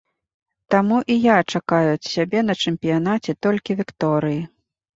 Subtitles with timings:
[0.75, 4.45] Таму і я чакаю ад сябе на чэмпіянаце толькі вікторыі.